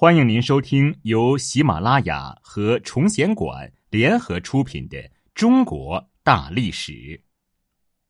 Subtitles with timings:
[0.00, 4.96] 欢迎您收听由喜马拉雅和崇贤馆联合出品的
[5.34, 6.92] 《中国大历史》，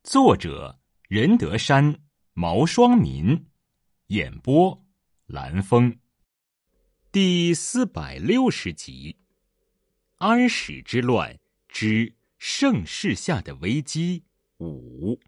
[0.04, 0.78] 作者
[1.08, 1.98] 任德山、
[2.34, 3.46] 毛双民，
[4.08, 4.84] 演播
[5.24, 5.98] 蓝峰，
[7.10, 9.16] 第四百六十集：
[10.18, 14.24] 安史之乱之盛世下的危机
[14.58, 15.18] 五。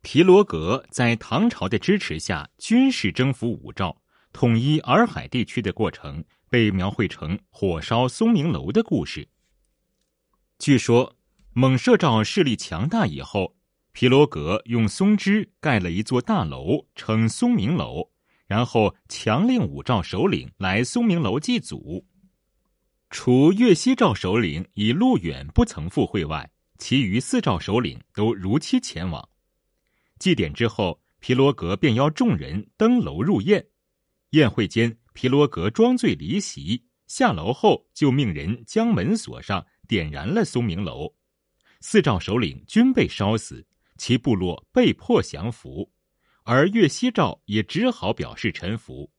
[0.00, 3.99] 皮罗格在唐朝的支持下，军事征服武曌。
[4.32, 9.28] 统一洱海地区的过程被描绘成火烧松明楼的故事。
[10.58, 11.16] 据说，
[11.52, 13.56] 蒙舍诏势力强大以后，
[13.92, 18.10] 皮罗格用松枝盖了一座大楼，称松明楼，
[18.46, 22.06] 然后强令武曌首领来松明楼祭祖。
[23.10, 29.28] 除岳西赵首领以路远不曾赴会外，其余四赵首领都如期前往。
[30.18, 33.66] 祭典之后，皮罗格便邀众人登楼入宴。
[34.30, 41.12] 宴会间，皮罗格装醉离席，下楼后就命人将门锁上，点燃了松明楼。
[41.80, 45.90] 四赵首领均被烧死，其部落被迫降服，
[46.44, 49.10] 而岳西赵也只好表示臣服。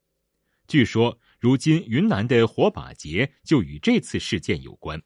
[0.68, 5.02] 据说，如今云南的火把节就与这次事件有关。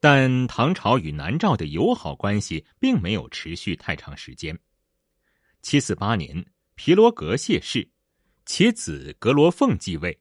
[0.00, 4.58] 但唐朝与南诏的友好关系并没有持续太长时间。
[5.62, 6.44] 七四八年，
[6.74, 7.88] 皮罗格谢世。
[8.52, 10.18] 其子格罗凤继位，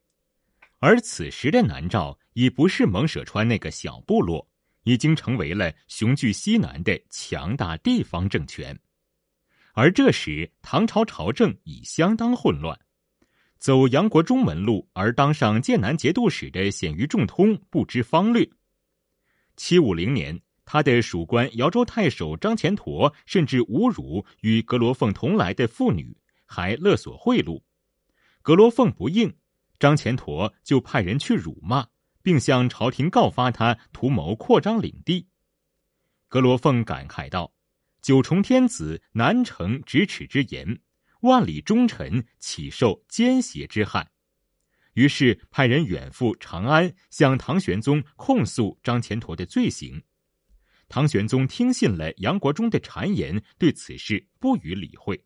[0.78, 4.48] 而此时的南诏已不是蒙舍川那个小部落，
[4.84, 8.80] 已经成为了雄踞西南的强大地方政权。
[9.74, 12.80] 而这时，唐朝朝政已相当混乱。
[13.58, 18.48] 走杨国忠门路而当上剑南节度使的鲜于仲通不知方略。
[19.58, 27.60] 七五零年，他的属官姚州太守张虔陀甚至侮辱与格罗凤同来的妇女，还勒索贿赂。
[28.50, 29.32] 格罗凤不应，
[29.78, 31.86] 张虔陀就派人去辱骂，
[32.24, 35.28] 并向朝廷告发他图谋扩张领地。
[36.28, 37.54] 格罗凤感慨道
[38.02, 40.82] ：“九重天子难成咫尺之言，
[41.22, 44.10] 万里忠臣岂受奸邪之害？”
[44.98, 50.02] 于是派人远赴长安，向唐玄宗控诉张虔陀的罪行。
[50.88, 55.24] 唐玄宗听信了杨国忠的谗言，对此事不予理会。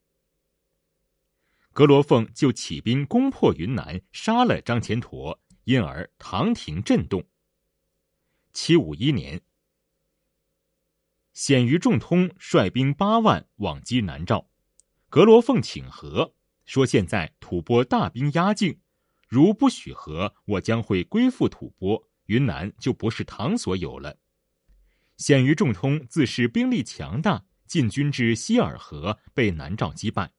[1.73, 7.27] 格罗凤就起兵攻破云南，杀了张虔陀，因而唐廷震动。
[8.53, 9.41] 七五一年，
[11.33, 14.47] 鲜于仲通率兵八万往击南诏，
[15.09, 18.79] 格罗凤请和，说：“现在吐蕃大兵压境，
[19.27, 24.19] 如不许和，我将会归附吐蕃，云南就不是唐所有了。”
[25.17, 30.31] 鲜于仲通自恃兵力强大，进军至西尔河，被南诏击败。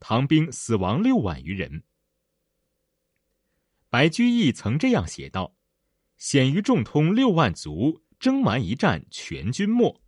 [0.00, 1.82] 唐兵死亡六万余人。
[3.90, 5.56] 白居易曾这样写道
[6.18, 10.02] ：“鲜于众通六万卒，征蛮一战全军没。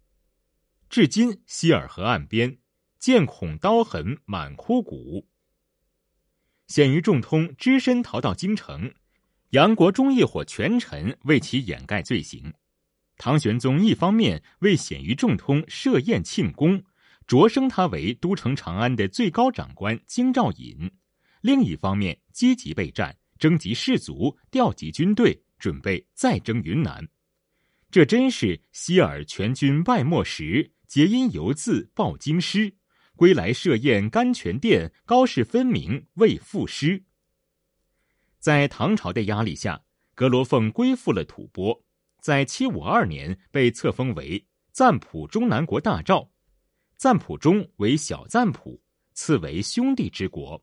[0.88, 2.58] 至今希尔河岸边，
[2.98, 5.28] 见孔刀痕满枯骨。”
[6.68, 8.94] 鲜于众通只身逃到京城，
[9.50, 12.54] 杨国忠一伙权臣为其掩盖罪行。
[13.16, 16.84] 唐玄宗一方面为鲜于众通设宴庆功。
[17.30, 20.90] 擢升他为都城长安的最高长官京兆尹，
[21.42, 27.08] 另一方面积极备战，征集士卒，调集军队，准备再征云南。
[27.88, 32.74] 这真是希尔全军败没时，皆因犹自报京师，
[33.14, 37.04] 归来设宴甘泉殿，高氏分明为赋诗。
[38.40, 39.80] 在唐朝的压力下，
[40.16, 41.84] 格罗凤归附了吐蕃，
[42.20, 46.29] 在七五二年被册封为赞普中南国大诏。
[47.00, 48.78] 赞普中为小赞普，
[49.14, 50.62] 赐为兄弟之国。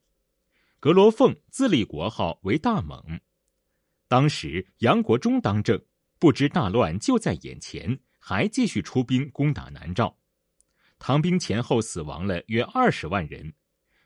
[0.80, 3.20] 格罗凤自立国号为大蒙。
[4.08, 5.84] 当时杨国忠当政，
[6.20, 10.16] 不知大乱就在眼前，还继续出兵攻打南诏。
[11.00, 13.52] 唐兵前后死亡了约二十万人。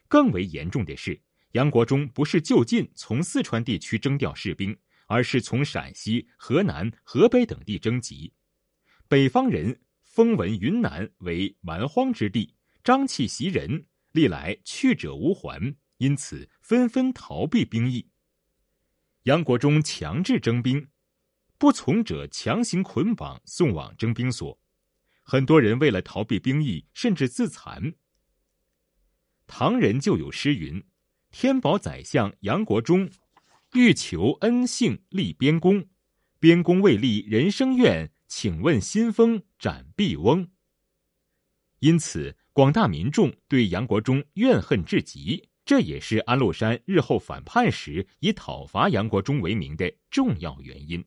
[0.07, 1.21] 更为严重的是，
[1.51, 4.73] 杨国忠不是就近从四川地区征调士兵，
[5.05, 8.31] 而是从陕西、河南、河北等地征集。
[9.09, 9.77] 北方人。
[10.11, 12.53] 风闻云南为蛮荒之地，
[12.83, 18.09] 瘴气袭人，历来去者无还，因此纷纷逃避兵役。
[19.23, 20.85] 杨国忠强制征兵，
[21.57, 24.59] 不从者强行捆绑送往征兵所。
[25.23, 27.93] 很多人为了逃避兵役，甚至自残。
[29.47, 30.83] 唐人就有诗云
[31.31, 33.09] ：“天宝宰相杨国忠，
[33.75, 35.87] 欲求恩幸立边功，
[36.37, 40.49] 边功未立人生愿。”请问新风斩毕翁。
[41.79, 51.03] 因此，广大民众对杨国忠怨恨至极，这也是安禄山日后反叛时以讨伐杨国忠为名的重要原因。